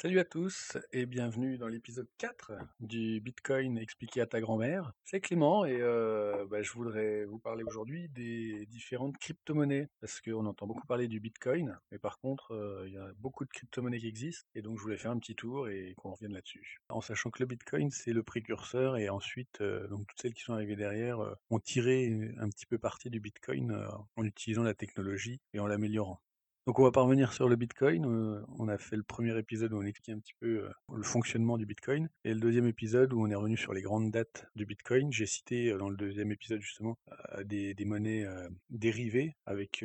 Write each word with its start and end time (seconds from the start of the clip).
Salut 0.00 0.18
à 0.18 0.24
tous 0.24 0.78
et 0.94 1.04
bienvenue 1.04 1.58
dans 1.58 1.68
l'épisode 1.68 2.08
4 2.16 2.52
du 2.80 3.20
Bitcoin 3.20 3.76
expliqué 3.76 4.22
à 4.22 4.26
ta 4.26 4.40
grand-mère. 4.40 4.94
C'est 5.04 5.20
Clément 5.20 5.66
et 5.66 5.76
euh, 5.78 6.46
bah, 6.46 6.62
je 6.62 6.72
voudrais 6.72 7.26
vous 7.26 7.38
parler 7.38 7.64
aujourd'hui 7.64 8.08
des 8.08 8.64
différentes 8.64 9.18
crypto-monnaies 9.18 9.90
parce 10.00 10.22
qu'on 10.22 10.46
entend 10.46 10.66
beaucoup 10.66 10.86
parler 10.86 11.06
du 11.06 11.20
Bitcoin, 11.20 11.78
mais 11.92 11.98
par 11.98 12.18
contre 12.18 12.52
euh, 12.54 12.84
il 12.86 12.94
y 12.94 12.96
a 12.96 13.12
beaucoup 13.18 13.44
de 13.44 13.50
crypto-monnaies 13.50 13.98
qui 13.98 14.08
existent 14.08 14.48
et 14.54 14.62
donc 14.62 14.78
je 14.78 14.82
voulais 14.82 14.96
faire 14.96 15.10
un 15.10 15.18
petit 15.18 15.34
tour 15.34 15.68
et 15.68 15.92
qu'on 15.98 16.12
revienne 16.12 16.32
là-dessus. 16.32 16.80
En 16.88 17.02
sachant 17.02 17.30
que 17.30 17.42
le 17.42 17.46
Bitcoin 17.46 17.90
c'est 17.90 18.14
le 18.14 18.22
précurseur 18.22 18.96
et 18.96 19.10
ensuite 19.10 19.60
euh, 19.60 19.86
donc 19.88 20.06
toutes 20.06 20.22
celles 20.22 20.32
qui 20.32 20.44
sont 20.44 20.54
arrivées 20.54 20.76
derrière 20.76 21.18
ont 21.50 21.60
tiré 21.60 22.32
un 22.38 22.48
petit 22.48 22.64
peu 22.64 22.78
parti 22.78 23.10
du 23.10 23.20
Bitcoin 23.20 23.86
en 24.16 24.24
utilisant 24.24 24.62
la 24.62 24.72
technologie 24.72 25.42
et 25.52 25.60
en 25.60 25.66
l'améliorant. 25.66 26.22
Donc 26.70 26.78
on 26.78 26.84
va 26.84 26.92
parvenir 26.92 27.32
sur 27.32 27.48
le 27.48 27.56
Bitcoin. 27.56 28.06
On 28.60 28.68
a 28.68 28.78
fait 28.78 28.94
le 28.94 29.02
premier 29.02 29.36
épisode 29.36 29.72
où 29.72 29.78
on 29.78 29.84
explique 29.84 30.16
un 30.16 30.20
petit 30.20 30.34
peu 30.38 30.70
le 30.94 31.02
fonctionnement 31.02 31.58
du 31.58 31.66
Bitcoin. 31.66 32.08
Et 32.24 32.32
le 32.32 32.38
deuxième 32.38 32.68
épisode 32.68 33.12
où 33.12 33.20
on 33.20 33.28
est 33.28 33.34
revenu 33.34 33.56
sur 33.56 33.72
les 33.72 33.82
grandes 33.82 34.12
dates 34.12 34.46
du 34.54 34.66
Bitcoin. 34.66 35.12
J'ai 35.12 35.26
cité 35.26 35.76
dans 35.76 35.88
le 35.88 35.96
deuxième 35.96 36.30
épisode 36.30 36.60
justement 36.60 36.96
des, 37.44 37.74
monnaies 37.84 38.24
dérivées 38.68 39.34
avec 39.46 39.84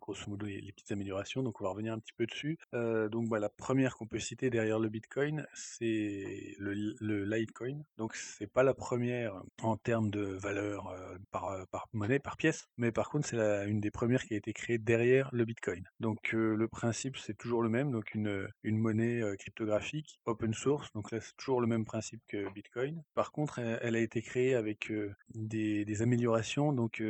grosso 0.00 0.28
modo 0.28 0.44
les, 0.44 0.72
petites 0.72 0.90
améliorations. 0.90 1.44
Donc 1.44 1.60
on 1.60 1.64
va 1.64 1.70
revenir 1.70 1.92
un 1.92 2.00
petit 2.00 2.14
peu 2.14 2.26
dessus. 2.26 2.58
donc 2.72 3.28
bah, 3.28 3.38
la 3.38 3.48
première 3.48 3.94
qu'on 3.94 4.08
peut 4.08 4.18
citer 4.18 4.50
derrière 4.50 4.80
le 4.80 4.88
Bitcoin, 4.88 5.46
c'est 5.54 6.56
le, 6.58 7.22
Litecoin. 7.26 7.84
Donc 7.96 8.16
c'est 8.16 8.52
pas 8.52 8.64
la 8.64 8.74
première 8.74 9.40
en 9.62 9.76
termes 9.76 10.10
de 10.10 10.22
valeur 10.22 10.92
par, 11.30 11.64
monnaie, 11.92 12.18
par 12.18 12.36
pièce. 12.36 12.66
Mais 12.76 12.90
par 12.90 13.08
contre 13.08 13.28
c'est 13.28 13.68
une 13.68 13.78
des 13.78 13.92
premières 13.92 14.24
qui 14.24 14.34
a 14.34 14.36
été 14.36 14.52
créée 14.52 14.78
derrière 14.78 15.30
le 15.32 15.44
Bitcoin. 15.44 15.84
Le 16.32 16.66
principe 16.66 17.16
c'est 17.16 17.36
toujours 17.36 17.62
le 17.62 17.68
même, 17.68 17.90
donc 17.90 18.14
une, 18.14 18.48
une 18.62 18.78
monnaie 18.78 19.22
cryptographique 19.38 20.20
open 20.26 20.54
source, 20.54 20.92
donc 20.92 21.10
là 21.10 21.20
c'est 21.20 21.36
toujours 21.36 21.60
le 21.60 21.66
même 21.66 21.84
principe 21.84 22.20
que 22.28 22.50
Bitcoin. 22.52 23.02
Par 23.14 23.32
contre 23.32 23.58
elle, 23.58 23.96
a 23.96 24.00
été 24.00 24.22
créée 24.22 24.54
avec 24.54 24.92
des, 25.34 26.02
améliorations, 26.02 26.72
donc 26.72 27.02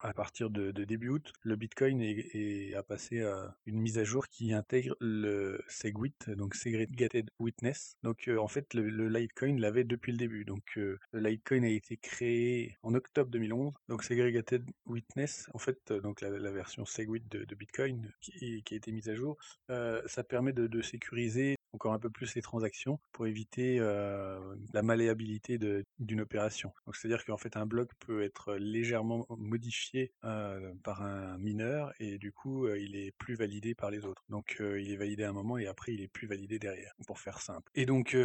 à 0.00 0.12
partir 0.12 0.50
de, 0.50 0.70
début 0.84 1.08
août, 1.08 1.32
le 1.42 1.56
Bitcoin 1.56 2.00
est, 2.02 2.74
a 2.74 2.82
passé 2.82 3.22
à 3.22 3.56
une 3.66 3.80
mise 3.80 3.98
à 3.98 4.04
jour 4.04 4.28
qui 4.28 4.52
intègre 4.52 4.96
le 5.00 5.60
SegWit, 5.68 6.14
donc 6.28 6.54
Segregated 6.54 7.30
Witness. 7.38 7.96
Donc 8.02 8.28
en 8.38 8.48
fait 8.48 8.74
le, 8.74 9.08
Litecoin 9.08 9.58
l'avait 9.58 9.84
depuis 9.84 10.12
le 10.12 10.18
début, 10.18 10.44
donc 10.44 10.62
le 10.76 10.98
Litecoin 11.12 11.64
a 11.64 11.68
été 11.68 11.96
créé 11.96 12.76
en 12.82 12.94
octobre 12.94 13.30
2011, 13.30 13.72
donc 13.88 14.02
Segregated 14.02 14.64
Witness, 14.86 15.48
en 15.54 15.58
fait 15.58 15.92
donc 15.92 16.20
la, 16.20 16.50
version 16.54 16.84
SegWit 16.84 17.24
de, 17.30 17.44
de 17.44 17.54
Bitcoin 17.54 18.12
qui 18.20 18.33
qui, 18.36 18.62
a 18.70 18.74
été 18.74 18.92
mise 18.92 19.08
à 19.08 19.14
jour, 19.14 19.36
euh, 19.70 20.02
ça 20.06 20.24
permet 20.24 20.52
de, 20.52 20.82
sécuriser 20.82 21.56
encore 21.74 21.92
un 21.92 21.98
peu 21.98 22.10
plus 22.10 22.34
les 22.34 22.42
transactions 22.42 22.98
pour 23.12 23.26
éviter 23.26 23.78
la 23.78 24.82
malléabilité 24.82 25.58
d'une 25.98 26.20
opération. 26.20 26.72
C'est-à-dire 26.92 27.24
qu'en 27.24 27.36
fait 27.36 27.56
un 27.56 27.66
bloc 27.66 27.90
peut 28.00 28.22
être 28.22 28.54
légèrement 28.54 29.26
modifié 29.30 30.12
par 30.20 31.02
un 31.02 31.38
mineur 31.38 31.92
et 32.00 32.18
du 32.18 32.32
coup 32.32 32.68
il 32.68 32.96
est 32.96 33.12
plus 33.18 33.34
validé 33.34 33.74
par 33.74 33.90
les 33.90 34.04
autres. 34.04 34.22
Donc 34.28 34.56
il 34.60 34.90
est 34.90 34.96
validé 34.96 35.24
à 35.24 35.30
un 35.30 35.32
moment 35.32 35.58
et 35.58 35.66
après 35.66 35.92
il 35.92 36.00
est 36.00 36.08
plus 36.08 36.26
validé 36.26 36.58
derrière, 36.58 36.94
pour 37.06 37.18
faire 37.18 37.40
simple. 37.40 37.70
Et 37.74 37.86
donc 37.86 38.16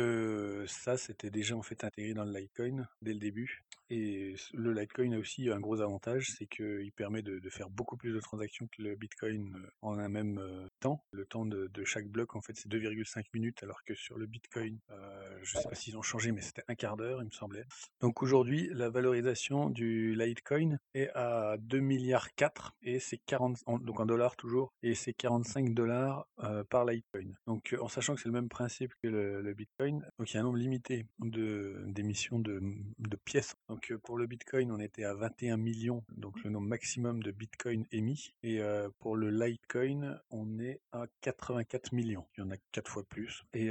ça 0.67 0.97
c'était 0.97 1.31
déjà 1.31 1.55
en 1.55 1.64
fait 1.64 1.83
intégré 1.83 2.14
dans 2.14 2.25
le 2.25 2.38
Litecoin 2.38 2.88
dès 3.02 3.14
le 3.14 3.20
début. 3.20 3.64
Et 3.92 4.36
le 4.53 4.72
Litecoin 4.72 5.14
a 5.14 5.17
aussi 5.17 5.50
un 5.50 5.59
gros 5.59 5.81
avantage, 5.81 6.27
c'est 6.38 6.45
qu'il 6.45 6.92
permet 6.92 7.23
de, 7.23 7.50
faire 7.50 7.70
beaucoup 7.70 7.97
plus 7.97 8.14
de 8.14 8.20
transactions 8.20 8.67
que 8.67 8.83
le 8.83 8.95
Bitcoin 8.95 9.67
en 9.81 9.97
un 9.97 10.09
même 10.09 10.39
temps. 10.80 11.03
Le 11.11 11.25
temps 11.25 11.45
de, 11.45 11.70
chaque 11.86 12.08
bloc, 12.08 12.36
en 12.36 12.42
fait, 12.42 12.55
c'est 12.55 12.70
2,5 12.70 13.25
alors 13.62 13.84
que 13.84 13.94
sur 13.95 14.18
le 14.18 14.26
Bitcoin, 14.26 14.80
je 15.42 15.58
ne 15.58 15.62
sais 15.62 15.70
pas 15.70 15.76
s'ils 15.76 15.98
ont 15.98 16.02
changé, 16.02 16.32
mais 16.32 16.42
c'était 16.42 16.64
un 16.68 16.76
quart 16.76 16.98
d'heure, 16.98 17.22
il 17.22 17.26
me 17.26 17.32
semblait. 17.32 17.66
Donc 18.02 18.22
aujourd'hui, 18.22 18.70
la 18.73 18.90
valorisation 18.90 19.70
du 19.70 20.16
Litecoin 20.16 20.78
est 20.94 21.09
à 21.16 21.58
2 21.60 21.80
milliards 21.80 22.33
4 22.36 22.76
et 22.83 22.99
c'est 22.99 23.17
40, 23.17 23.64
donc 23.82 23.99
en 23.99 24.05
dollars 24.05 24.36
toujours, 24.36 24.73
et 24.83 24.95
c'est 24.95 25.14
45 25.14 25.73
dollars 25.73 26.28
par 26.70 26.86
Litecoin. 26.86 27.33
Donc 27.48 27.76
en 27.80 27.88
sachant 27.88 28.16
que 28.16 28.22
c'est 28.22 28.30
le 28.30 28.33
même 28.33 28.49
principe 28.49 28.94
que 29.02 29.08
le, 29.08 29.54
Bitcoin, 29.54 30.05
donc 30.17 30.32
il 30.32 30.36
y 30.36 30.38
a 30.38 30.42
un 30.42 30.44
nombre 30.44 30.58
limité 30.58 31.05
d'émissions 31.20 32.39
de, 32.39 32.61
de, 32.99 33.17
pièces. 33.17 33.55
Donc 33.67 33.94
pour 34.04 34.17
le 34.17 34.28
Bitcoin, 34.28 34.72
on 34.72 34.80
était 34.80 35.04
à 35.04 35.14
21 35.14 35.58
millions, 35.58 36.04
donc 36.16 36.42
le 36.44 36.49
nombre 36.49 36.67
maximum 36.67 37.22
de 37.23 37.32
Bitcoin 37.32 37.86
émis. 37.92 38.33
Et 38.44 38.61
pour 38.99 39.16
le 39.16 39.30
Litecoin, 39.30 40.20
on 40.30 40.60
est 40.60 40.82
à 40.92 41.05
84 41.22 41.94
millions. 41.94 42.26
Il 42.38 42.42
y 42.42 42.44
en 42.44 42.52
a 42.52 42.58
quatre 42.72 42.89
fois 42.89 43.04
plus. 43.04 43.29
Et, 43.54 43.70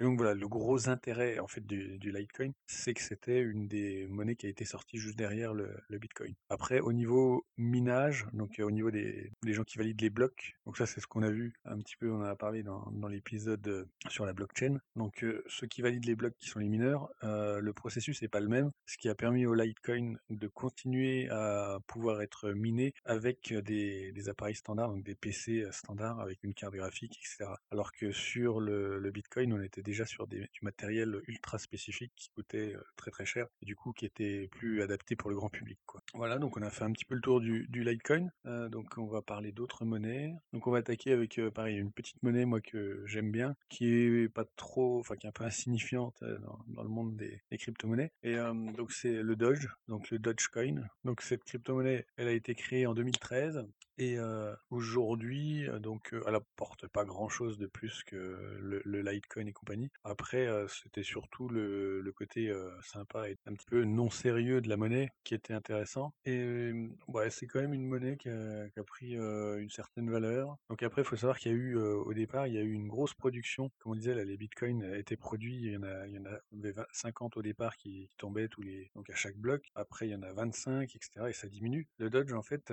donc 0.00 0.18
voilà, 0.18 0.34
le 0.34 0.48
gros 0.48 0.88
intérêt 0.88 1.38
en 1.38 1.46
fait 1.46 1.64
du, 1.66 1.98
Litecoin, 2.12 2.52
c'est 2.66 2.94
que 2.94 3.00
c'était 3.00 3.40
une 3.40 3.68
des 3.68 4.06
monnaies 4.08 4.36
qui 4.36 4.46
a 4.46 4.48
été 4.48 4.64
sortie 4.64 4.98
juste 4.98 5.18
derrière 5.18 5.54
le, 5.54 5.72
Bitcoin. 5.90 6.34
Après, 6.48 6.80
au 6.80 6.92
niveau 6.92 7.46
minage, 7.56 8.26
donc 8.32 8.60
au 8.60 8.70
niveau 8.70 8.90
des, 8.90 9.30
gens 9.44 9.62
qui 9.62 9.78
valident 9.78 10.00
les 10.00 10.10
blocs, 10.10 10.54
donc 10.66 10.76
ça 10.76 10.86
c'est 10.86 11.00
ce 11.00 11.06
qu'on 11.06 11.22
a 11.22 11.30
vu 11.30 11.52
un 11.64 11.78
petit 11.78 11.96
peu, 11.96 12.10
on 12.10 12.20
en 12.20 12.24
a 12.24 12.34
parlé 12.34 12.62
dans, 12.62 12.90
l'épisode 13.08 13.88
sur 14.08 14.26
la 14.26 14.32
blockchain. 14.32 14.78
Donc 14.96 15.24
ceux 15.46 15.66
qui 15.66 15.82
valident 15.82 16.06
les 16.06 16.16
blocs 16.16 16.34
qui 16.38 16.48
sont 16.48 16.58
les 16.58 16.68
mineurs, 16.68 17.08
le 17.22 17.72
processus 17.72 18.20
n'est 18.22 18.28
pas 18.28 18.40
le 18.40 18.48
même, 18.48 18.70
ce 18.86 18.96
qui 18.96 19.08
a 19.08 19.14
permis 19.14 19.46
au 19.46 19.54
Litecoin 19.54 20.14
de 20.30 20.48
continuer 20.48 21.28
à 21.30 21.78
pouvoir 21.86 22.22
être 22.22 22.50
miné 22.50 22.94
avec 23.04 23.52
des, 23.52 24.28
appareils 24.28 24.54
standards, 24.54 24.90
donc 24.90 25.04
des 25.04 25.14
PC 25.14 25.66
standards 25.70 26.20
avec 26.20 26.42
une 26.42 26.54
carte 26.54 26.74
graphique, 26.74 27.18
etc. 27.18 27.50
Alors 27.70 27.92
que 27.92 28.12
sur 28.12 28.60
le, 28.60 28.81
Bitcoin, 29.10 29.52
on 29.52 29.60
était 29.60 29.82
déjà 29.82 30.06
sur 30.06 30.26
du 30.26 30.48
matériel 30.62 31.20
ultra 31.26 31.58
spécifique 31.58 32.12
qui 32.16 32.30
coûtait 32.30 32.74
très 32.96 33.10
très 33.10 33.26
cher 33.26 33.46
et 33.60 33.66
du 33.66 33.76
coup 33.76 33.92
qui 33.92 34.06
était 34.06 34.48
plus 34.52 34.82
adapté 34.82 35.16
pour 35.16 35.30
le 35.30 35.36
grand 35.36 35.48
public. 35.48 35.78
Voilà, 36.14 36.38
donc 36.38 36.56
on 36.56 36.62
a 36.62 36.70
fait 36.70 36.84
un 36.84 36.92
petit 36.92 37.04
peu 37.04 37.14
le 37.14 37.20
tour 37.20 37.40
du, 37.40 37.66
Litecoin. 37.72 38.30
Euh, 38.46 38.68
donc 38.68 38.96
on 38.96 39.06
va 39.06 39.22
parler 39.22 39.52
d'autres 39.52 39.84
monnaies. 39.84 40.34
Donc 40.52 40.66
on 40.66 40.70
va 40.70 40.78
attaquer 40.78 41.12
avec 41.12 41.40
pareil 41.54 41.76
une 41.78 41.92
petite 41.92 42.22
monnaie 42.22 42.44
moi 42.44 42.60
que 42.60 43.02
j'aime 43.06 43.30
bien, 43.30 43.56
qui 43.68 43.86
est 43.86 44.28
pas 44.28 44.44
trop, 44.56 45.00
enfin 45.00 45.16
qui 45.16 45.26
est 45.26 45.28
un 45.28 45.32
peu 45.32 45.44
insignifiante 45.44 46.22
dans, 46.68 46.82
le 46.82 46.88
monde 46.88 47.16
des, 47.16 47.40
des 47.50 47.58
crypto-monnaies. 47.58 48.12
Et 48.22 48.36
donc 48.76 48.92
c'est 48.92 49.22
le 49.22 49.36
Doge, 49.36 49.68
donc 49.88 50.10
le 50.10 50.18
Dogecoin. 50.18 50.88
Donc 51.04 51.22
cette 51.22 51.44
crypto-monnaie, 51.44 52.06
elle 52.16 52.28
a 52.28 52.32
été 52.32 52.54
créée 52.54 52.86
en 52.86 52.94
2013 52.94 53.66
et 53.98 54.16
aujourd'hui, 54.70 55.68
donc 55.80 56.14
elle 56.26 56.34
apporte 56.34 56.88
pas 56.88 57.04
grand-chose 57.04 57.58
de 57.58 57.66
plus 57.66 58.02
que 58.04 58.58
le, 58.60 58.71
Litecoin 58.84 59.46
et 59.46 59.52
compagnie. 59.52 59.90
Après, 60.04 60.48
c'était 60.68 61.02
surtout 61.02 61.48
le, 61.48 62.12
côté 62.14 62.52
sympa 62.82 63.30
et 63.30 63.38
un 63.46 63.54
petit 63.54 63.66
peu 63.66 63.84
non 63.84 64.10
sérieux 64.10 64.60
de 64.60 64.68
la 64.68 64.76
monnaie 64.76 65.10
qui 65.24 65.34
était 65.34 65.54
intéressant. 65.54 66.12
Et 66.24 66.72
c'est 67.30 67.46
quand 67.46 67.60
même 67.60 67.74
une 67.74 67.86
monnaie 67.86 68.16
qui 68.16 68.28
a, 68.28 68.84
pris 68.86 69.14
une 69.14 69.70
certaine 69.70 70.10
valeur. 70.10 70.56
Donc 70.68 70.82
après, 70.82 71.02
il 71.02 71.04
faut 71.04 71.16
savoir 71.16 71.38
qu'il 71.38 71.52
y 71.52 71.54
a 71.54 71.58
eu 71.58 71.76
au 71.76 72.12
départ, 72.12 72.46
il 72.46 72.54
y 72.54 72.58
a 72.58 72.62
eu 72.62 72.72
une 72.72 72.88
grosse 72.88 73.14
production. 73.14 73.70
Comme 73.78 73.92
on 73.92 73.94
disait, 73.94 74.24
les 74.24 74.36
bitcoins 74.36 74.82
étaient 74.94 75.16
produits. 75.16 75.56
Il 75.56 75.72
y 75.72 75.76
en 75.76 75.82
a, 75.82 76.06
il 76.06 76.14
y 76.14 76.18
en 76.18 76.24
avait 76.24 76.74
50 76.92 77.36
au 77.36 77.42
départ 77.42 77.76
qui, 77.76 78.08
tombaient 78.18 78.48
tous 78.48 78.62
les, 78.62 78.90
donc 78.94 79.08
à 79.10 79.14
chaque 79.14 79.36
bloc. 79.36 79.70
Après, 79.74 80.06
il 80.06 80.12
y 80.12 80.14
en 80.14 80.22
a 80.22 80.32
25, 80.32 80.94
etc. 80.94 81.26
Et 81.28 81.32
ça 81.32 81.48
diminue. 81.48 81.88
Le 81.98 82.10
Dodge, 82.10 82.32
en 82.32 82.42
fait, 82.42 82.72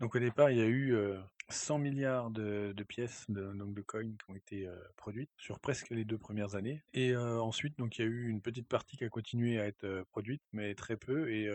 donc 0.00 0.14
au 0.14 0.18
départ, 0.18 0.50
il 0.50 0.58
y 0.58 0.62
a 0.62 0.66
eu 0.66 0.96
100 1.48 1.78
milliards 1.78 2.30
de, 2.30 2.74
pièces, 2.88 3.24
de, 3.28 3.52
donc 3.52 3.74
de 3.74 3.82
coins 3.82 4.04
qui 4.04 4.30
ont 4.30 4.36
été 4.36 4.68
produites 4.96 5.29
sur 5.36 5.60
presque 5.60 5.90
les 5.90 6.04
deux 6.04 6.18
premières 6.18 6.54
années. 6.54 6.82
Et 6.92 7.16
ensuite, 7.16 7.78
donc 7.78 7.98
il 7.98 8.02
y 8.02 8.04
a 8.04 8.08
eu 8.08 8.28
une 8.28 8.40
petite 8.40 8.68
partie 8.68 8.96
qui 8.96 9.04
a 9.04 9.08
continué 9.08 9.60
à 9.60 9.66
être 9.66 10.04
produite, 10.10 10.42
mais 10.52 10.74
très 10.74 10.96
peu. 10.96 11.32
Et 11.32 11.48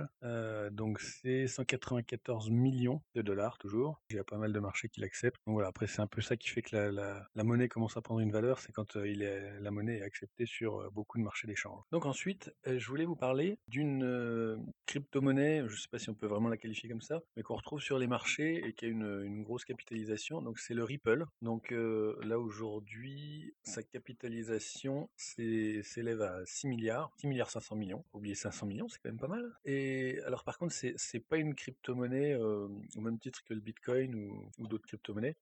donc 0.71 0.99
c'est 0.99 1.47
194 1.47 2.49
millions 2.49 3.01
de 3.15 3.21
dollars 3.21 3.57
toujours. 3.57 4.01
Il 4.09 4.15
y 4.15 4.19
a 4.19 4.23
pas 4.23 4.37
mal 4.37 4.53
de 4.53 4.59
marchés 4.59 4.89
qui 4.89 5.01
l'acceptent. 5.01 5.39
Donc 5.45 5.53
voilà, 5.53 5.69
après 5.69 5.87
c'est 5.87 6.01
un 6.01 6.07
peu 6.07 6.21
ça 6.21 6.37
qui 6.37 6.49
fait 6.49 6.61
que 6.61 6.75
la, 6.75 7.27
la, 7.35 7.43
monnaie 7.43 7.67
commence 7.67 7.97
à 7.97 8.01
prendre 8.01 8.19
une 8.19 8.31
valeur, 8.31 8.59
c'est 8.59 8.71
quand 8.71 8.95
il 8.95 9.21
est, 9.21 9.59
la 9.59 9.71
monnaie 9.71 9.97
est 9.97 10.03
acceptée 10.03 10.45
sur 10.45 10.91
beaucoup 10.91 11.17
de 11.17 11.23
marchés 11.23 11.47
d'échange. 11.47 11.83
Donc 11.91 12.05
ensuite, 12.05 12.51
je 12.65 12.85
voulais 12.87 13.05
vous 13.05 13.15
parler 13.15 13.57
d'une 13.67 14.59
crypto-monnaie, 14.85 15.63
je 15.67 15.75
sais 15.75 15.87
pas 15.89 15.99
si 15.99 16.09
on 16.09 16.15
peut 16.15 16.27
vraiment 16.27 16.49
la 16.49 16.57
qualifier 16.57 16.89
comme 16.89 17.01
ça, 17.01 17.21
mais 17.35 17.43
qu'on 17.43 17.55
retrouve 17.55 17.81
sur 17.81 17.99
les 17.99 18.07
marchés 18.07 18.65
et 18.65 18.73
qui 18.73 18.85
a 18.85 18.87
une, 18.87 19.43
grosse 19.43 19.65
capitalisation. 19.65 20.41
Donc 20.41 20.59
c'est 20.59 20.73
le 20.73 20.83
Ripple. 20.83 21.25
Donc 21.41 21.71
là 21.71 22.37
aujourd'hui, 22.39 23.53
sa 23.63 23.81
capitalisation 23.83 25.09
s'élève 25.15 26.21
à 26.21 26.45
6 26.45 26.67
milliards, 26.67 27.11
6 27.17 27.27
milliards 27.27 27.49
500 27.49 27.75
millions. 27.75 28.03
Oubliez 28.13 28.35
500 28.35 28.65
millions, 28.65 28.89
c'est 28.89 28.99
quand 28.99 29.09
même 29.09 29.19
pas 29.19 29.27
mal. 29.27 29.53
Et 29.65 30.19
alors 30.25 30.43
par 30.43 30.57
contre, 30.57 30.73
c'est 30.73 31.19
pas 31.19 31.37
une 31.37 31.55
crypto-monnaie 31.55 32.35
au 32.35 33.01
même 33.01 33.19
titre 33.19 33.43
que 33.43 33.53
le 33.53 33.61
Bitcoin 33.61 34.15
ou 34.15 34.67
d'autres 34.67 34.87
crypto-monnaies. 34.87 35.37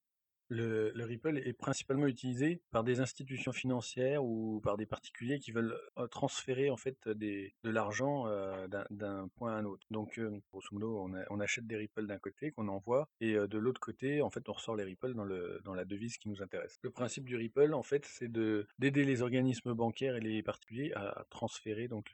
Le, 0.49 0.91
Ripple 1.03 1.37
est 1.37 1.53
principalement 1.53 2.07
utilisé 2.07 2.61
par 2.71 2.83
des 2.83 2.99
institutions 2.99 3.51
financières 3.51 4.23
ou 4.23 4.61
par 4.63 4.77
des 4.77 4.85
particuliers 4.85 5.39
qui 5.39 5.51
veulent 5.51 5.77
euh, 5.97 6.07
transférer 6.07 6.69
en 6.69 6.77
fait 6.77 7.07
de 7.07 7.49
l'argent 7.63 8.27
euh, 8.27 8.67
d'un 8.89 9.27
point 9.35 9.53
à 9.53 9.57
un 9.57 9.65
autre. 9.65 9.85
Donc, 9.91 10.17
euh, 10.17 10.39
grosso 10.51 10.67
modo, 10.71 11.07
on, 11.29 11.39
achète 11.39 11.67
des 11.67 11.77
Ripple 11.77 12.07
d'un 12.07 12.17
côté 12.17 12.51
qu'on 12.51 12.67
envoie 12.67 13.07
et 13.21 13.35
de 13.35 13.57
l'autre 13.57 13.79
côté, 13.79 14.21
en 14.21 14.29
fait, 14.29 14.49
on 14.49 14.53
ressort 14.53 14.75
les 14.75 14.83
Ripple 14.83 15.13
dans, 15.13 15.23
le, 15.23 15.61
dans 15.63 15.73
la 15.73 15.85
devise 15.85 16.17
qui 16.17 16.29
nous 16.29 16.41
intéresse. 16.41 16.77
Le 16.81 16.89
principe 16.89 17.25
du 17.25 17.35
Ripple, 17.35 17.73
en 17.73 17.83
fait, 17.83 18.05
c'est 18.05 18.31
d'aider 18.31 19.05
les 19.05 19.21
organismes 19.21 19.73
bancaires 19.73 20.15
et 20.15 20.19
les 20.19 20.41
particuliers 20.41 20.91
à 20.95 21.25
transférer 21.29 21.87
donc 21.87 22.11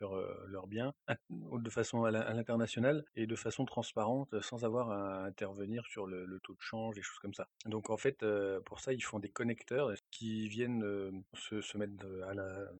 leurs 0.47 0.67
biens 0.67 0.93
de 1.29 1.69
façon 1.69 2.03
à 2.03 2.11
l'international 2.11 3.05
et 3.15 3.27
de 3.27 3.35
façon 3.35 3.65
transparente 3.65 4.39
sans 4.41 4.65
avoir 4.65 4.91
à 4.91 5.23
intervenir 5.25 5.85
sur 5.85 6.05
le, 6.05 6.39
taux 6.43 6.53
de 6.53 6.61
change, 6.61 6.95
des 6.95 7.01
choses 7.01 7.19
comme 7.19 7.33
ça. 7.33 7.47
Donc, 7.65 7.89
en 7.89 7.97
fait, 7.97 8.22
pour 8.65 8.79
ça, 8.79 8.93
ils 8.93 9.03
font 9.03 9.19
des 9.19 9.29
connecteurs 9.29 9.93
qui 10.11 10.47
viennent 10.47 11.23
se, 11.33 11.77
mettre 11.77 11.93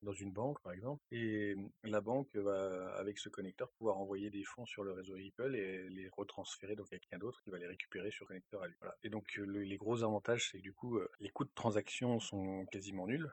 dans 0.01 0.13
une 0.13 0.31
banque, 0.31 0.61
par 0.61 0.71
exemple, 0.71 1.01
et 1.11 1.55
la 1.83 2.01
banque 2.01 2.35
va, 2.35 2.93
avec 2.95 3.17
ce 3.17 3.29
connecteur, 3.29 3.69
pouvoir 3.71 3.97
envoyer 3.97 4.29
des 4.29 4.43
fonds 4.43 4.65
sur 4.65 4.83
le 4.83 4.91
réseau 4.91 5.15
Ripple 5.15 5.55
et 5.55 5.89
les 5.89 6.07
retransférer 6.09 6.75
donc 6.75 6.87
à 6.87 6.99
quelqu'un 6.99 7.17
d'autre 7.17 7.41
qui 7.43 7.49
va 7.49 7.57
les 7.57 7.67
récupérer 7.67 8.11
sur 8.11 8.25
le 8.25 8.27
connecteur 8.29 8.63
à 8.63 8.67
lui. 8.67 8.75
Et 9.03 9.09
donc, 9.09 9.35
les 9.37 9.77
gros 9.77 10.03
avantages, 10.03 10.49
c'est 10.51 10.57
que 10.57 10.63
du 10.63 10.73
coup, 10.73 10.99
les 11.19 11.29
coûts 11.29 11.45
de 11.45 11.51
transaction 11.55 12.19
sont 12.19 12.65
quasiment 12.71 13.07
nuls. 13.07 13.31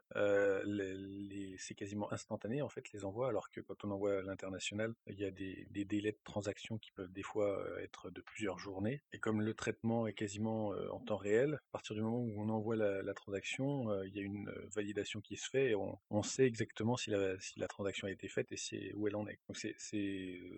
c'est 1.59 1.75
quasiment 1.75 2.13
instantané, 2.13 2.63
en 2.63 2.69
fait, 2.69 2.93
les 2.93 3.05
envois, 3.05 3.29
alors 3.29 3.51
que 3.51 3.61
quand 3.61 3.85
on 3.85 3.91
envoie 3.91 4.19
à 4.19 4.23
l'international, 4.23 4.95
il 5.07 5.19
y 5.19 5.25
a 5.25 5.31
des, 5.31 5.67
des, 5.71 5.85
délais 5.85 6.13
de 6.13 6.21
transaction 6.25 6.79
qui 6.79 6.93
peuvent 6.93 7.13
des 7.13 7.23
fois 7.23 7.65
être 7.81 8.11
de 8.11 8.21
plusieurs 8.21 8.59
journées. 8.59 9.03
Et 9.13 9.19
comme 9.19 9.43
le 9.43 9.55
traitement 9.55 10.07
est 10.07 10.13
quasiment 10.13 10.69
en 10.91 11.01
temps 11.01 11.17
réel, 11.17 11.55
à 11.55 11.73
partir 11.73 11.95
du 11.95 12.00
moment 12.03 12.19
où 12.19 12.33
on 12.37 12.49
envoie 12.49 12.77
la, 12.77 13.15
transaction, 13.15 13.91
euh, 13.91 14.07
il 14.07 14.17
y 14.17 14.21
a 14.21 14.23
une 14.23 14.49
euh, 14.49 14.67
validation 14.75 15.21
qui 15.21 15.37
se 15.37 15.49
fait 15.49 15.71
et 15.71 15.75
on, 15.75 16.23
sait 16.23 16.45
exactement 16.45 16.97
si 16.97 17.11
la, 17.11 17.39
si 17.41 17.59
transaction 17.69 18.07
a 18.07 18.11
été 18.11 18.29
faite 18.29 18.53
et 18.53 18.95
où 18.95 19.09
elle 19.09 19.17
en 19.17 19.27
est. 19.27 19.39
Donc 19.49 19.57
c'est, 19.57 19.75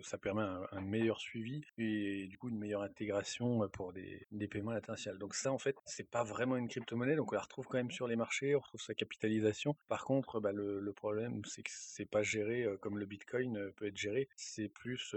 ça 0.01 0.17
permet 0.17 0.43
un, 0.43 0.81
meilleur 0.81 1.19
suivi 1.19 1.63
et 1.77 2.27
du 2.27 2.37
coup 2.37 2.49
une 2.49 2.59
meilleure 2.59 2.81
intégration 2.81 3.67
pour 3.69 3.93
des, 3.93 4.27
des 4.31 4.47
paiements 4.47 4.71
internationaux. 4.71 5.17
Donc 5.17 5.33
ça 5.33 5.51
en 5.51 5.57
fait 5.57 5.75
c'est 5.85 6.09
pas 6.09 6.23
vraiment 6.23 6.57
une 6.57 6.67
crypto-monnaie, 6.67 7.15
donc 7.15 7.31
on 7.31 7.35
la 7.35 7.41
retrouve 7.41 7.65
quand 7.67 7.77
même 7.77 7.91
sur 7.91 8.07
les 8.07 8.15
marchés, 8.15 8.55
on 8.55 8.59
retrouve 8.59 8.81
sa 8.81 8.93
capitalisation. 8.93 9.75
Par 9.87 10.03
contre 10.03 10.39
bah, 10.39 10.51
le, 10.51 10.93
problème 10.93 11.41
c'est 11.45 11.63
que 11.63 11.71
c'est 11.73 12.05
pas 12.05 12.21
géré 12.21 12.63
euh, 12.63 12.77
comme 12.77 12.99
le 12.99 13.05
Bitcoin 13.05 13.71
peut 13.77 13.87
être 13.87 13.97
géré, 13.97 14.27
c'est 14.35 14.67
plus 14.67 15.15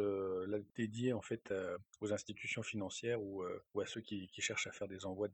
dédié 0.77 1.13
en 1.13 1.21
fait 1.21 1.53
aux 2.01 2.13
institutions 2.13 2.63
financières 2.63 3.21
ou, 3.21 3.43
à 3.43 3.87
ceux 3.87 4.01
qui, 4.01 4.29
qui, 4.29 4.41
cherchent 4.41 4.67
à 4.67 4.73
faire 4.73 4.89
des 4.89 5.05
envois 5.05 5.29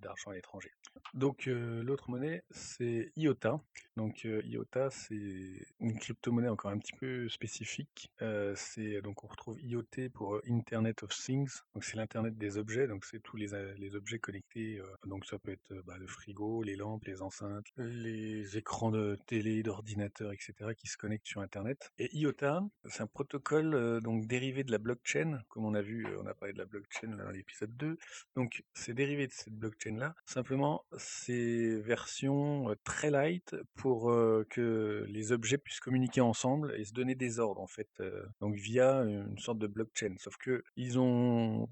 d'argent 0.00 0.32
l'étranger. 0.36 0.72
Donc 1.14 1.48
euh, 1.48 1.82
l'autre 1.82 2.10
monnaie, 2.10 2.42
c'est 2.50 3.12
IOTA. 3.16 3.60
Donc 3.96 4.24
euh, 4.24 4.42
IOTA, 4.44 4.90
c'est 4.90 5.66
une 5.80 5.98
crypto-monnaie 5.98 6.48
encore 6.48 6.70
un 6.70 6.78
petit 6.78 6.92
peu 6.92 7.28
spécifique. 7.28 8.12
Euh, 8.22 8.54
c'est 8.56 9.00
donc 9.02 9.24
on 9.24 9.26
retrouve 9.26 9.60
IoT 9.62 10.10
pour 10.12 10.40
Internet 10.48 11.02
of 11.02 11.10
Things. 11.10 11.60
Donc 11.74 11.84
c'est 11.84 11.96
l'internet 11.96 12.36
des 12.36 12.58
objets. 12.58 12.86
Donc 12.86 13.04
c'est 13.04 13.20
tous 13.20 13.36
les, 13.36 13.54
objets 13.94 14.18
connectés. 14.18 14.80
donc 15.06 15.24
ça 15.26 15.38
peut 15.38 15.52
être 15.52 15.72
bah, 15.86 15.96
le 15.98 16.06
frigo, 16.06 16.62
les 16.62 16.76
lampes, 16.76 17.04
les 17.04 17.22
enceintes, 17.22 17.66
les 17.76 18.58
écrans 18.58 18.90
de 18.90 19.16
télé, 19.26 19.62
d'ordinateur, 19.62 20.32
etc. 20.32 20.74
qui 20.76 20.86
se 20.86 20.96
connectent 20.96 21.26
sur 21.26 21.40
Internet. 21.40 21.90
Et 21.98 22.14
IOTA, 22.16 22.62
c'est 22.86 23.02
un 23.02 23.06
protocole 23.06 24.00
donc 24.02 24.26
dérivé 24.26 24.64
de 24.64 24.72
la 24.72 24.78
blockchain, 24.78 25.40
comme 25.48 25.64
on 25.64 25.74
a 25.74 25.82
vu, 25.82 26.06
on 26.18 26.26
a 26.26 26.34
parlé 26.34 26.52
de 26.52 26.58
la 26.58 26.66
blockchain 26.66 27.08
dans 27.08 27.30
l'épisode 27.30 27.74
2. 27.76 27.96
Donc 28.34 28.64
c'est 28.74 28.94
dérivé 28.94 29.26
de 29.26 29.32
cette 29.32 29.54
blockchain 29.54 29.96
là. 29.96 30.14
Simplement, 30.28 30.84
c'est 30.98 31.76
version 31.80 32.74
très 32.82 33.10
light 33.10 33.54
pour 33.76 34.12
que 34.50 35.06
les 35.08 35.30
objets 35.30 35.56
puissent 35.56 35.78
communiquer 35.78 36.20
ensemble 36.20 36.74
et 36.76 36.84
se 36.84 36.92
donner 36.92 37.14
des 37.14 37.38
ordres 37.38 37.60
en 37.60 37.68
fait, 37.68 38.02
donc 38.40 38.56
via 38.56 39.02
une 39.02 39.38
sorte 39.38 39.58
de 39.58 39.68
blockchain. 39.68 40.16
Sauf 40.18 40.36
que 40.36 40.64
ils 40.76 40.98
ont 40.98 41.68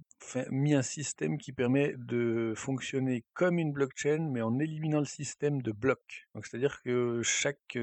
mis 0.51 0.75
un 0.75 0.83
système 0.83 1.37
qui 1.37 1.53
permet 1.53 1.95
de 1.99 2.55
fonctionner 2.57 3.25
comme 3.35 3.59
une 3.59 3.73
blockchain, 3.73 4.31
mais 4.33 4.41
en 4.41 4.59
éliminant 4.61 5.01
le 5.01 5.05
système 5.05 5.61
de 5.61 5.73
blocs. 5.73 6.29
C'est-à-dire 6.43 6.81
que 6.83 7.23
chaque 7.23 7.77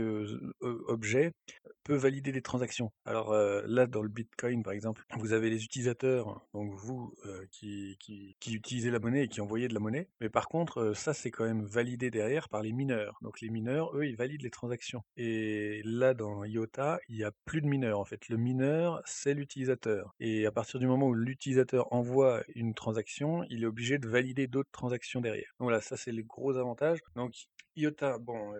objet 0.61 1.33
peut 1.83 1.95
valider 1.95 2.31
des 2.31 2.41
transactions. 2.41 2.91
Alors 3.05 3.33
là, 3.33 3.87
dans 3.87 4.01
le 4.01 4.09
Bitcoin 4.09 4.63
par 4.63 4.73
exemple, 4.73 5.03
vous 5.17 5.33
avez 5.33 5.49
les 5.49 5.63
utilisateurs, 5.63 6.45
donc 6.53 6.73
vous 6.73 7.15
qui, 7.51 7.97
qui, 7.99 8.53
utilisez 8.53 8.91
la 8.91 8.99
monnaie 8.99 9.23
et 9.23 9.27
qui 9.27 9.41
envoyez 9.41 9.67
de 9.67 9.73
la 9.73 9.79
monnaie, 9.79 10.07
mais 10.19 10.29
par 10.29 10.47
contre 10.47 10.93
ça, 10.93 11.13
c'est 11.13 11.31
quand 11.31 11.45
même 11.45 11.63
validé 11.63 12.11
derrière 12.11 12.49
par 12.49 12.61
les 12.61 12.71
mineurs. 12.71 13.17
Donc 13.21 13.41
les 13.41 13.49
mineurs, 13.49 13.95
eux, 13.95 14.05
ils 14.05 14.15
valident 14.15 14.43
les 14.43 14.49
transactions. 14.49 15.03
Et 15.17 15.81
là, 15.83 16.13
dans 16.13 16.43
IOTA, 16.43 16.99
il 17.09 17.17
n'y 17.17 17.23
a 17.23 17.31
plus 17.45 17.61
de 17.61 17.67
mineurs. 17.67 17.99
En 17.99 18.05
fait, 18.05 18.29
le 18.29 18.37
mineur, 18.37 19.01
c'est 19.05 19.33
l'utilisateur. 19.33 20.13
Et 20.19 20.45
à 20.45 20.51
partir 20.51 20.79
du 20.79 20.87
moment 20.87 21.07
où 21.07 21.13
l'utilisateur 21.13 21.91
envoie 21.93 22.43
une 22.55 22.73
transaction, 22.73 23.43
il 23.49 23.63
est 23.63 23.67
obligé 23.67 23.97
de 23.97 24.07
valider 24.07 24.47
d'autres 24.47 24.71
transactions 24.71 25.21
derrière. 25.21 25.53
Donc 25.59 25.65
voilà, 25.67 25.81
ça, 25.81 25.97
c'est 25.97 26.11
le 26.11 26.23
gros 26.23 26.57
avantage. 26.57 26.99
Donc 27.15 27.33
IOTA, 27.75 28.17
bon, 28.19 28.53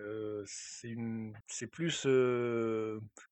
c'est 0.45 1.68
plus 1.68 2.07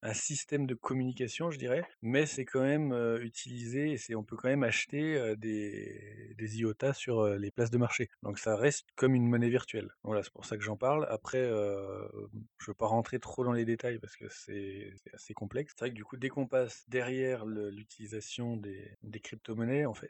un 0.02 0.14
système 0.14 0.66
de 0.66 0.76
communication, 0.76 1.52
je 1.52 1.58
dirais, 1.58 1.84
mais 2.02 2.26
c'est 2.26 2.46
quand 2.46 2.62
même 2.62 2.94
utilisé 3.22 3.98
on 4.16 4.24
peut 4.24 4.36
quand 4.36 4.50
même 4.50 4.64
acheter 4.64 5.36
des, 5.38 6.34
des 6.38 6.60
IOTA 6.60 6.94
sur 6.94 7.28
les 7.28 7.52
places 7.52 7.72
de 7.72 7.78
marché. 7.78 8.10
Donc 8.24 8.40
ça 8.40 8.56
reste 8.56 8.88
comme 8.96 9.16
une 9.16 9.28
monnaie 9.28 9.50
virtuelle. 9.50 9.90
Voilà, 10.04 10.24
c'est 10.24 10.34
pour 10.34 10.46
ça 10.46 10.58
que 10.58 10.64
j'en 10.64 10.78
parle. 10.78 11.08
Après, 11.10 11.44
je 11.44 12.66
veux 12.68 12.74
pas 12.74 12.88
rentrer 12.88 13.20
trop 13.20 13.44
dans 13.44 13.52
les 13.52 13.66
détails 13.66 14.00
parce 14.00 14.16
que 14.16 14.28
c'est 14.30 14.94
assez 15.14 15.34
complexe. 15.34 15.74
C'est 15.76 15.86
vrai 15.86 15.90
que 15.92 15.96
du 15.96 16.04
coup, 16.04 16.18
dès 16.18 16.30
qu'on 16.30 16.48
passe 16.48 16.84
derrière 16.88 17.46
l'utilisation 17.46 18.58
des, 18.58 18.98
des 19.04 19.20
crypto-monnaies, 19.20 19.86
en 19.86 19.94
fait, 19.94 20.10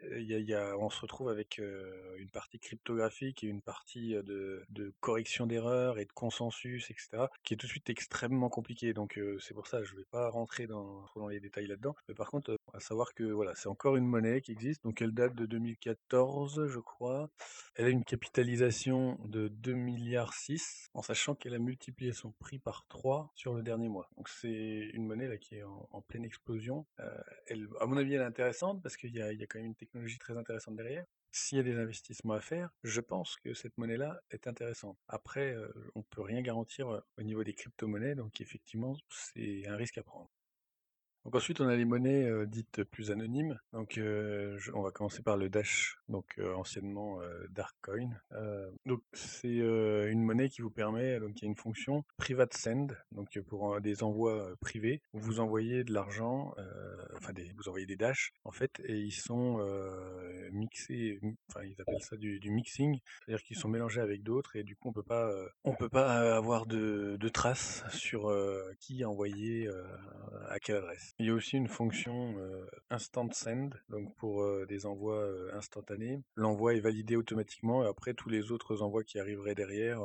on 0.78 0.90
se 0.90 1.00
retrouve 1.00 1.28
avec 1.28 1.58
une 1.58 2.30
partie 2.30 2.58
cryptographique 2.58 3.44
et 3.44 3.46
une 3.46 3.62
partie 3.62 4.14
de, 4.14 4.64
correction 5.00 5.46
des 5.46 5.60
et 5.96 6.04
de 6.04 6.12
consensus, 6.14 6.90
etc., 6.90 7.26
qui 7.42 7.54
est 7.54 7.56
tout 7.56 7.66
de 7.66 7.70
suite 7.70 7.90
extrêmement 7.90 8.48
compliqué. 8.48 8.92
Donc 8.94 9.20
c'est 9.40 9.54
pour 9.60 9.66
ça, 9.66 9.84
je 9.84 9.94
vais 9.94 10.06
pas 10.06 10.30
rentrer 10.30 10.66
dans, 10.66 11.04
trop 11.04 11.28
les 11.28 11.38
détails 11.38 11.66
là-dedans. 11.66 11.94
Mais 12.08 12.14
par 12.14 12.30
contre, 12.30 12.56
à 12.72 12.80
savoir 12.80 13.12
que 13.12 13.24
voilà, 13.24 13.54
c'est 13.54 13.68
encore 13.68 13.96
une 13.96 14.06
monnaie 14.06 14.40
qui 14.40 14.52
existe. 14.52 14.82
Donc 14.84 15.02
elle 15.02 15.12
date 15.12 15.34
de 15.34 15.44
2014, 15.44 16.66
je 16.66 16.78
crois. 16.78 17.28
Elle 17.74 17.84
a 17.84 17.88
une 17.90 18.02
capitalisation 18.02 19.18
de 19.26 19.48
2 19.48 19.74
milliards 19.74 20.32
6, 20.32 20.88
en 20.94 21.02
sachant 21.02 21.34
qu'elle 21.34 21.52
a 21.52 21.58
multiplié 21.58 22.14
son 22.14 22.32
prix 22.32 22.58
par 22.58 22.86
3 22.88 23.30
sur 23.34 23.52
le 23.52 23.62
dernier 23.62 23.90
mois. 23.90 24.08
Donc 24.16 24.30
c'est 24.30 24.88
une 24.94 25.06
monnaie 25.06 25.28
là 25.28 25.36
qui 25.36 25.56
est 25.56 25.62
en, 25.62 26.00
pleine 26.08 26.24
explosion. 26.24 26.86
elle, 27.46 27.68
à 27.80 27.84
mon 27.84 27.98
avis, 27.98 28.14
elle 28.14 28.22
est 28.22 28.24
intéressante 28.24 28.82
parce 28.82 28.96
qu'il 28.96 29.10
y, 29.10 29.18
y 29.18 29.20
a 29.20 29.46
quand 29.46 29.58
même 29.58 29.66
une 29.66 29.74
technologie 29.74 30.18
très 30.18 30.38
intéressante 30.38 30.74
derrière 30.74 31.04
s'il 31.32 31.58
y 31.58 31.60
a 31.60 31.64
des 31.64 31.76
investissements 31.78 32.34
à 32.34 32.40
faire, 32.40 32.70
je 32.84 33.00
pense 33.00 33.36
que 33.36 33.54
cette 33.54 33.76
monnaie-là 33.78 34.20
est 34.30 34.46
intéressante. 34.46 34.98
Après, 35.08 35.56
on 35.94 36.00
on 36.00 36.02
peut 36.02 36.22
rien 36.22 36.40
garantir 36.42 37.02
au 37.18 37.22
niveau 37.22 37.44
des 37.44 37.54
crypto-monnaies, 37.54 38.14
donc 38.14 38.40
effectivement, 38.40 38.96
c'est 39.10 39.66
un 39.68 39.76
risque 39.76 39.98
à 39.98 40.02
prendre. 40.02 40.30
Donc 41.24 41.34
ensuite, 41.34 41.60
on 41.60 41.68
a 41.68 41.76
les 41.76 41.84
monnaies 41.84 42.30
dites 42.46 42.82
plus 42.84 43.10
anonymes. 43.10 43.58
Donc 43.72 44.00
on 44.74 44.82
va 44.82 44.90
commencer 44.90 45.22
par 45.22 45.36
le 45.36 45.48
Dash, 45.48 45.98
donc 46.08 46.40
anciennement 46.56 47.20
Darkcoin. 47.50 48.20
donc 48.86 49.02
c'est 49.12 49.48
une 49.56 50.22
monnaie 50.22 50.48
qui 50.48 50.62
vous 50.62 50.70
permet, 50.70 51.20
donc 51.20 51.38
il 51.40 51.42
y 51.42 51.46
a 51.46 51.48
une 51.48 51.56
fonction 51.56 52.04
private 52.16 52.54
send, 52.54 52.88
donc 53.12 53.38
pour 53.40 53.80
des 53.80 54.02
envois 54.02 54.54
privés, 54.60 55.02
où 55.12 55.18
vous 55.18 55.40
envoyez 55.40 55.84
de 55.84 55.92
l'argent, 55.92 56.54
enfin 57.16 57.32
des, 57.32 57.52
vous 57.56 57.68
envoyez 57.68 57.86
des 57.86 57.96
Dash 57.96 58.32
en 58.44 58.50
fait, 58.50 58.80
et 58.84 58.98
ils 58.98 59.12
sont 59.12 59.58
mixés, 60.52 61.20
enfin 61.48 61.64
ils 61.64 61.80
appellent 61.80 62.02
ça 62.02 62.16
du, 62.16 62.50
mixing, 62.50 62.98
c'est-à-dire 63.20 63.44
qu'ils 63.44 63.56
sont 63.56 63.68
mélangés 63.68 64.00
avec 64.00 64.22
d'autres 64.22 64.56
et 64.56 64.64
du 64.64 64.76
coup 64.76 64.88
on 64.88 64.92
peut 64.92 65.02
pas, 65.02 65.30
on 65.64 65.74
peut 65.74 65.88
pas 65.88 66.36
avoir 66.36 66.66
de, 66.66 67.16
de 67.18 67.28
traces 67.28 67.84
sur 67.90 68.32
qui 68.78 69.02
a 69.02 69.10
envoyé 69.10 69.68
à 70.48 70.58
quelle 70.58 70.76
adresse. 70.76 71.09
Il 71.18 71.26
y 71.26 71.30
a 71.30 71.34
aussi 71.34 71.56
une 71.56 71.68
fonction 71.68 72.34
Instant 72.90 73.30
Send, 73.32 73.70
donc 73.88 74.14
pour 74.16 74.44
des 74.66 74.86
envois 74.86 75.28
instantanés. 75.54 76.20
L'envoi 76.36 76.74
est 76.74 76.80
validé 76.80 77.16
automatiquement 77.16 77.84
et 77.84 77.88
après 77.88 78.14
tous 78.14 78.28
les 78.28 78.52
autres 78.52 78.82
envois 78.82 79.04
qui 79.04 79.18
arriveraient 79.18 79.54
derrière 79.54 80.00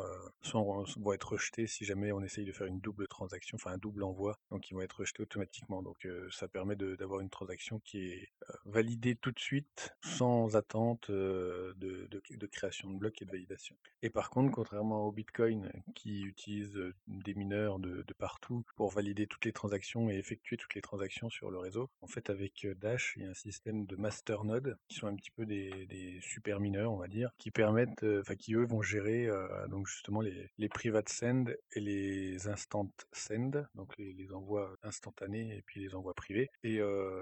vont 0.97 1.13
être 1.13 1.33
rejetés 1.33 1.67
si 1.67 1.85
jamais 1.85 2.11
on 2.11 2.21
essaye 2.21 2.45
de 2.45 2.51
faire 2.51 2.67
une 2.67 2.79
double 2.79 3.07
transaction, 3.07 3.55
enfin 3.55 3.71
un 3.71 3.77
double 3.77 4.03
envoi, 4.03 4.37
donc 4.51 4.69
ils 4.69 4.73
vont 4.73 4.81
être 4.81 4.99
rejetés 4.99 5.23
automatiquement. 5.23 5.81
Donc 5.81 6.07
ça 6.31 6.47
permet 6.47 6.75
d'avoir 6.75 7.21
une 7.21 7.29
transaction 7.29 7.79
qui 7.79 7.99
est 7.99 8.29
validée 8.65 9.15
tout 9.15 9.31
de 9.31 9.39
suite 9.39 9.95
sans 10.01 10.55
attente 10.55 11.11
de, 11.11 12.47
création 12.51 12.89
de 12.89 12.97
blocs 12.97 13.21
et 13.21 13.25
de 13.25 13.31
validation. 13.31 13.75
Et 14.01 14.09
par 14.09 14.29
contre, 14.29 14.51
contrairement 14.51 15.05
au 15.05 15.11
Bitcoin 15.11 15.71
qui 15.93 16.21
utilise 16.21 16.79
des 17.07 17.33
mineurs 17.33 17.79
de, 17.79 18.03
de 18.03 18.13
partout 18.13 18.63
pour 18.75 18.91
valider 18.91 19.27
toutes 19.27 19.45
les 19.45 19.53
transactions 19.53 20.09
et 20.09 20.15
effectuer 20.15 20.57
toutes 20.57 20.75
les 20.75 20.81
transactions 20.81 20.94
sur 21.29 21.51
le 21.51 21.57
réseau, 21.57 21.89
en 22.01 22.07
fait 22.07 22.29
avec 22.29 22.67
Dash, 22.79 23.13
il 23.17 23.23
y 23.23 23.25
a 23.25 23.29
un 23.29 23.33
système 23.33 23.85
de 23.85 23.95
masternode 23.95 24.77
qui 24.87 24.97
sont 24.97 25.07
un 25.07 25.15
petit 25.15 25.31
peu 25.31 25.45
des, 25.45 26.19
super 26.21 26.59
mineurs, 26.59 26.91
on 26.91 26.97
va 26.97 27.07
dire, 27.07 27.31
qui 27.37 27.51
permettent, 27.51 28.03
enfin 28.03 28.35
qui 28.35 28.55
eux 28.55 28.65
vont 28.65 28.81
gérer 28.81 29.29
donc 29.69 29.87
justement 29.87 30.21
les, 30.21 30.49
les 30.57 30.69
private 30.69 31.09
send 31.09 31.45
et 31.73 31.79
les 31.79 32.47
instant 32.47 32.91
send, 33.11 33.51
donc 33.75 33.97
les, 33.97 34.15
envois 34.33 34.75
instantanés 34.83 35.55
et 35.55 35.61
puis 35.61 35.79
les 35.81 35.95
envois 35.95 36.13
privés, 36.13 36.49
et 36.63 36.79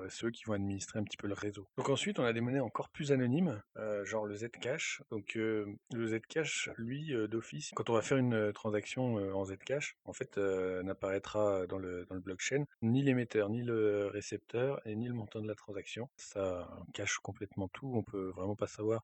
ceux 0.09 0.31
qui 0.31 0.45
vont 0.45 0.53
administrer 0.53 0.99
un 0.99 1.03
petit 1.03 1.17
peu 1.17 1.27
le 1.27 1.33
réseau. 1.33 1.67
Donc 1.77 1.89
ensuite, 1.89 2.19
on 2.19 2.23
a 2.23 2.33
des 2.33 2.41
monnaies 2.41 2.59
encore 2.59 2.89
plus 2.89 3.11
anonymes, 3.11 3.61
genre 4.03 4.25
le 4.25 4.35
Zcash. 4.35 5.01
Donc 5.11 5.35
le 5.35 6.07
Zcash, 6.07 6.69
lui, 6.77 7.13
d'office, 7.27 7.71
quand 7.75 7.89
on 7.89 7.93
va 7.93 8.01
faire 8.01 8.17
une 8.17 8.51
transaction 8.53 9.15
en 9.15 9.45
Zcash, 9.45 9.97
en 10.05 10.13
fait, 10.13 10.37
n'apparaîtra 10.37 11.67
dans 11.67 11.77
le, 11.77 12.05
dans 12.05 12.15
le 12.15 12.21
blockchain 12.21 12.65
ni 12.81 13.01
l'émetteur, 13.01 13.49
ni 13.49 13.62
le 13.63 14.07
récepteur 14.07 14.81
et 14.85 14.95
ni 14.95 15.07
le 15.07 15.13
montant 15.13 15.41
de 15.41 15.47
la 15.47 15.55
transaction. 15.55 16.09
Ça 16.17 16.69
cache 16.93 17.17
complètement 17.19 17.67
tout. 17.67 17.91
On 17.95 18.03
peut 18.03 18.31
vraiment 18.35 18.55
pas 18.55 18.67
savoir 18.67 19.03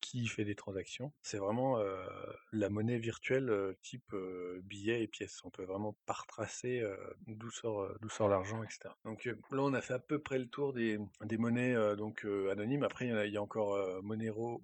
qui 0.00 0.26
fait 0.26 0.44
des 0.44 0.54
transactions. 0.54 1.12
C'est 1.22 1.38
vraiment 1.38 1.78
la 2.52 2.68
monnaie 2.68 2.98
virtuelle 2.98 3.76
type 3.82 4.14
billet 4.64 5.02
et 5.02 5.08
pièces. 5.08 5.40
On 5.44 5.50
peut 5.50 5.64
vraiment 5.64 5.96
pas 6.06 6.14
retracer 6.14 6.82
d'où 7.26 7.50
sort 7.50 7.88
d'où 8.00 8.08
sort 8.08 8.28
l'argent, 8.28 8.62
etc. 8.62 8.90
Donc 9.04 9.24
là, 9.24 9.62
on 9.62 9.74
a 9.74 9.80
fait 9.80 9.94
à 9.94 9.98
peu 9.98 10.18
près 10.18 10.38
le 10.38 10.46
tour 10.46 10.72
des, 10.72 10.98
monnaies 11.38 11.74
donc 11.96 12.26
anonymes. 12.50 12.84
Après, 12.84 13.06
il 13.06 13.32
y, 13.32 13.36
a, 13.36 13.40
a 13.40 13.42
encore 13.42 14.02
Monero. 14.02 14.62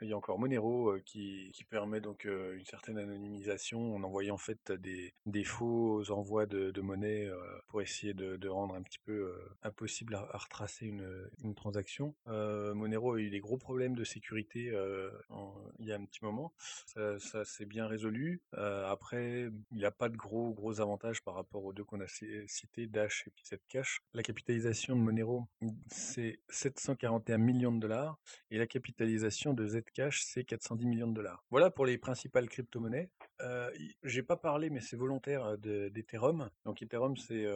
Il 0.00 0.08
y 0.08 0.12
a 0.12 0.16
encore 0.16 0.38
Monero 0.38 0.96
qui, 1.04 1.52
permet 1.68 2.00
donc 2.00 2.24
une 2.24 2.64
certaine 2.64 2.98
anonymisation 2.98 3.96
en 3.96 4.02
envoyant 4.02 4.34
en 4.34 4.38
fait 4.38 4.72
des, 4.72 5.44
faux 5.44 6.10
envois 6.10 6.46
de, 6.46 6.70
de 6.70 6.80
monnaie 6.80 7.28
pour 7.68 7.82
essayer 7.82 8.14
de, 8.14 8.36
de, 8.36 8.48
rendre 8.56 8.74
un 8.74 8.82
petit 8.82 8.98
peu 8.98 9.32
impossible 9.62 10.14
à, 10.14 10.38
retracer 10.38 10.86
une, 10.86 11.54
transaction. 11.54 12.14
Monero 12.26 13.14
a 13.14 13.20
eu 13.20 13.30
des 13.30 13.40
gros 13.40 13.56
problèmes 13.56 13.94
de 13.94 14.04
sécurité 14.04 14.72
il 15.78 15.86
y 15.86 15.92
a 15.92 15.96
un 15.96 16.04
petit 16.04 16.24
moment. 16.24 16.52
Ça, 16.86 17.44
s'est 17.44 17.66
bien 17.66 17.86
résolu. 17.86 18.42
après, 18.52 19.50
il 19.70 19.76
n'y 19.76 19.84
a 19.84 19.90
pas 19.90 20.08
de 20.08 20.16
gros 20.16 20.52
gros 20.52 20.80
avantages 20.80 21.22
par 21.22 21.34
rapport 21.34 21.64
aux 21.64 21.72
deux 21.72 21.84
qu'on 21.84 22.00
a 22.00 22.08
cités, 22.08 22.86
Dash 22.86 23.24
et 23.26 23.30
puis 23.30 23.44
Zcash. 23.44 24.00
La 24.14 24.22
capitalisation 24.22 24.96
de 24.96 25.00
Monero, 25.00 25.46
c'est 25.88 26.40
741 26.48 27.38
millions 27.38 27.72
de 27.72 27.80
dollars 27.80 28.18
et 28.50 28.58
la 28.58 28.66
capitalisation 28.66 29.54
de 29.54 29.66
Zcash, 29.66 30.22
c'est 30.24 30.44
410 30.44 30.86
millions 30.86 31.08
de 31.08 31.14
dollars. 31.14 31.44
Voilà 31.50 31.70
pour 31.70 31.86
les 31.86 31.98
principales 31.98 32.48
crypto-monnaies. 32.48 33.10
J'ai 34.02 34.22
pas 34.22 34.36
parlé, 34.36 34.70
mais 34.70 34.80
c'est 34.80 34.96
volontaire 34.96 35.58
d'Ethereum. 35.58 36.50
Donc 36.64 36.82
Ethereum, 36.82 37.16
c'est 37.16 37.46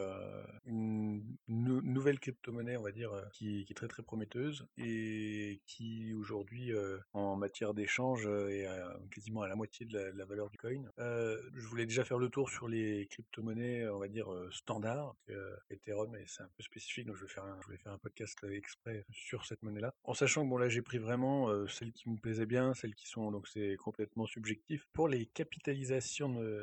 une 0.65 1.23
nouvelle 1.47 2.19
crypto-monnaie, 2.19 2.77
on 2.77 2.83
va 2.83 2.91
dire, 2.91 3.11
qui, 3.33 3.65
est 3.69 3.73
très 3.73 3.87
très 3.87 4.03
prometteuse 4.03 4.67
et 4.77 5.61
qui 5.65 6.13
aujourd'hui, 6.13 6.71
en 7.13 7.35
matière 7.35 7.73
d'échange, 7.73 8.27
est 8.27 8.67
quasiment 9.11 9.41
à 9.41 9.47
la 9.47 9.55
moitié 9.55 9.85
de 9.85 9.97
la, 9.97 10.25
valeur 10.25 10.49
du 10.49 10.57
coin. 10.57 10.83
je 10.97 11.67
voulais 11.67 11.85
déjà 11.85 12.03
faire 12.03 12.19
le 12.19 12.29
tour 12.29 12.49
sur 12.49 12.67
les 12.67 13.07
crypto-monnaies, 13.07 13.87
on 13.89 13.99
va 13.99 14.07
dire 14.07 14.27
standards. 14.51 15.15
Ethereum, 15.69 16.15
et 16.15 16.25
c'est 16.27 16.43
un 16.43 16.49
peu 16.57 16.63
spécifique, 16.63 17.07
donc 17.07 17.15
je 17.15 17.23
vais 17.23 17.31
faire 17.31 17.45
un, 17.45 17.59
je 17.67 17.75
faire 17.77 17.93
un 17.93 17.97
podcast 17.97 18.37
exprès 18.51 19.05
sur 19.11 19.45
cette 19.45 19.63
monnaie-là. 19.63 19.93
En 20.03 20.13
sachant 20.13 20.43
que 20.43 20.49
bon 20.49 20.57
là, 20.57 20.69
j'ai 20.69 20.81
pris 20.81 20.97
vraiment 20.97 21.67
celles 21.67 21.93
qui 21.93 22.09
me 22.09 22.17
plaisaient 22.17 22.45
bien, 22.45 22.73
celles 22.73 22.95
qui 22.95 23.07
sont 23.07 23.31
donc 23.31 23.47
c'est 23.47 23.75
complètement 23.77 24.25
subjectif. 24.25 24.87
Pour 24.93 25.07
les 25.07 25.25
capitales 25.25 25.70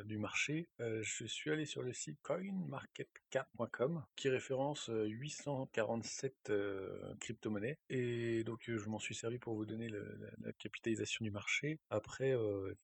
du 0.05 0.19
marché, 0.19 0.69
euh, 0.81 1.01
je 1.03 1.25
suis 1.25 1.51
allé 1.51 1.65
sur 1.65 1.83
le 1.83 1.93
site 1.93 2.21
coinmarketcap.com 2.23 4.05
qui 4.17 4.29
référence 4.29 4.91
847 4.93 6.35
euh, 6.51 6.55
euh, 6.59 7.15
crypto-monnaies 7.21 7.79
et 7.89 8.45
donc 8.45 8.65
je 8.67 8.89
m'en 8.89 8.99
suis 8.99 9.15
servi 9.15 9.39
pour 9.39 9.55
vous 9.55 9.67
donner 9.67 9.89
la, 9.89 10.53
capitalisation 10.59 11.25
du 11.25 11.31
marché. 11.31 11.79
Après, 11.91 12.35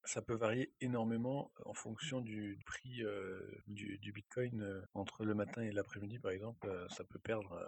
ça 0.04 0.22
peut 0.22 0.34
varier 0.34 0.72
énormément 0.80 1.50
en 1.64 1.74
fonction 1.74 2.20
du 2.20 2.58
prix 2.64 3.02
du, 3.66 3.98
du, 3.98 4.12
Bitcoin 4.12 4.82
entre 4.94 5.24
le 5.24 5.34
matin 5.34 5.62
et 5.62 5.72
l'après-midi 5.72 6.18
par 6.18 6.30
exemple, 6.30 6.68
ça 6.90 7.04
peut 7.04 7.18
perdre 7.18 7.58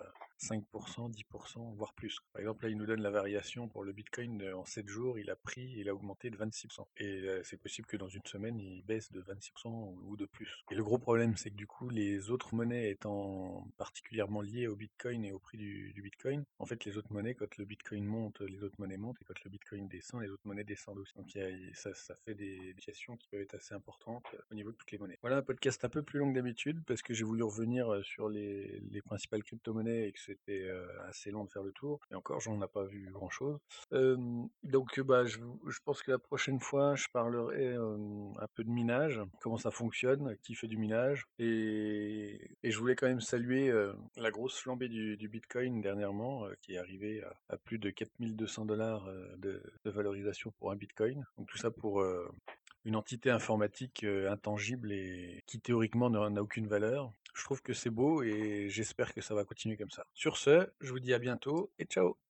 5%, 0.41 1.13
10%, 1.13 1.75
voire 1.75 1.93
plus. 1.95 2.19
Par 2.33 2.41
exemple, 2.41 2.65
là, 2.65 2.71
il 2.71 2.77
nous 2.77 2.87
donne 2.87 3.03
la 3.03 3.11
variation 3.11 3.69
pour 3.69 3.85
le 3.85 3.93
Bitcoin 3.93 4.43
en 4.53 4.65
7 4.65 4.89
jours, 4.89 5.19
il 5.19 5.31
a 5.31 5.37
pris, 5.37 5.75
il 5.77 5.89
a 5.89 5.95
augmenté 5.95 6.31
de 6.31 6.37
26%. 6.37 6.87
Et 6.99 7.27
c'est 7.43 7.61
possible 7.61 7.87
que 7.87 7.97
dans 7.97 8.09
une 8.09 8.27
semaine, 8.27 8.46
il 8.59 8.83
baisse 8.83 9.11
de 9.13 9.21
26% 9.23 9.97
ou 10.05 10.17
de 10.17 10.27
plus. 10.27 10.65
Et 10.71 10.75
le 10.75 10.85
gros 10.85 10.99
problème, 10.99 11.37
c'est 11.37 11.51
que 11.51 11.57
du 11.57 11.67
coup, 11.67 11.89
les 11.89 12.31
autres 12.31 12.55
monnaies 12.55 12.91
étant 12.91 13.67
particulièrement 13.77 14.41
liées 14.41 14.67
au 14.67 14.77
Bitcoin 14.77 15.25
et 15.25 15.33
au 15.33 15.39
prix 15.39 15.59
du, 15.59 15.93
Bitcoin, 16.03 16.45
en 16.59 16.67
fait, 16.67 16.85
les 16.85 16.97
autres 16.99 17.13
monnaies, 17.13 17.35
quand 17.35 17.57
le 17.57 17.65
Bitcoin 17.65 18.05
monte, 18.05 18.41
les 18.41 18.63
autres 18.63 18.77
monnaies 18.79 18.97
montent, 18.97 19.21
et 19.21 19.25
quand 19.25 19.43
le 19.45 19.51
Bitcoin 19.51 19.89
descend, 19.89 20.23
les 20.23 20.31
autres 20.31 20.47
monnaies 20.47 20.65
descendent 20.65 20.99
aussi. 20.99 21.15
Donc 21.17 21.31
ça, 21.75 22.15
fait 22.25 22.35
des 22.35 22.75
déviations 22.75 23.17
qui 23.17 23.29
peuvent 23.29 23.41
être 23.41 23.55
assez 23.55 23.75
importantes 23.75 24.25
euh, 24.35 24.39
au 24.51 24.55
niveau 24.55 24.71
de 24.71 24.77
toutes 24.77 24.91
les 24.93 24.99
monnaies. 24.99 25.19
Voilà 25.21 25.39
un 25.39 25.43
podcast 25.43 25.85
un 25.85 25.89
peu 25.89 26.03
plus 26.03 26.19
long 26.19 26.31
que 26.31 26.35
d'habitude, 26.35 26.83
parce 26.87 27.03
que 27.03 27.15
j'ai 27.15 27.25
voulu 27.25 27.43
revenir 27.43 27.93
euh, 27.93 28.03
sur 28.03 28.29
les, 28.29 28.81
les 28.91 29.03
principales 29.03 29.43
crypto-monnaies 29.43 30.09
et 30.09 30.13
que 30.13 30.21
c'était 30.21 30.65
euh, 30.65 30.87
assez 31.09 31.31
long 31.31 31.45
de 31.45 31.51
faire 31.51 31.63
le 31.63 31.73
tour. 31.73 32.01
Et 32.11 32.15
encore, 32.15 32.41
j'en 32.41 32.61
ai 32.63 32.69
pas 32.69 32.85
vu 32.85 33.11
grand-chose. 33.11 33.59
donc, 34.63 35.01
bah, 35.01 35.25
je, 35.25 35.39
pense 35.85 36.03
que 36.03 36.11
la 36.11 36.19
prochaine 36.19 36.61
fois, 36.61 36.95
je 36.95 37.07
parlerai 37.13 37.77
peu 38.57 38.65
de 38.65 38.71
minage, 38.71 39.21
comment 39.41 39.59
ça 39.59 39.71
fonctionne, 39.71 40.37
qui 40.43 40.55
fait 40.55 40.67
du 40.67 40.79
minage. 40.79 41.29
Et, 41.39 42.41
je 42.65 42.79
voulais 42.79 42.97
quand 42.97 43.07
même 43.07 43.21
saluer 43.21 43.69
euh, 43.69 43.93
la 44.17 44.31
grosse 44.31 44.59
flambée 44.59 44.89
du, 44.89 45.29
Bitcoin 45.29 45.81
dernièrement, 45.81 46.47
euh, 46.47 46.55
qui 46.63 46.75
est 46.75 46.79
arrivé 46.79 47.23
à, 47.49 47.57
plus 47.59 47.79
de 47.79 47.91
4200 47.91 48.65
dollars 48.65 49.07
euh, 49.07 49.37
de, 49.37 49.63
valorisation 49.85 50.53
pour 50.59 50.73
un 50.73 50.77
Bitcoin. 50.77 51.25
Donc 51.39 51.49
tout 51.49 51.59
ça 51.59 51.71
pour 51.71 52.05
une 52.85 52.97
entité 52.97 53.31
informatique 53.31 54.05
intangible 54.05 54.93
et 54.93 55.43
qui 55.47 55.61
théoriquement 55.61 56.11
n'a 56.11 56.43
aucune 56.43 56.67
valeur. 56.67 57.13
Je 57.35 57.45
trouve 57.45 57.63
que 57.63 57.73
c'est 57.73 57.91
beau 57.91 58.23
et 58.23 58.69
j'espère 58.69 59.15
que 59.15 59.21
ça 59.21 59.35
va 59.35 59.45
continuer 59.45 59.77
comme 59.77 59.91
ça. 59.91 60.07
Sur 60.13 60.37
ce, 60.37 60.69
je 60.81 60.91
vous 60.91 61.01
dis 61.01 61.15
à 61.15 61.19
bientôt 61.19 61.71
et 61.79 61.85
ciao 61.85 62.17